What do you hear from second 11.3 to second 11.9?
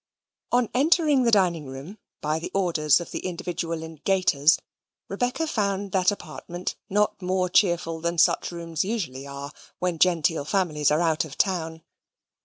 town.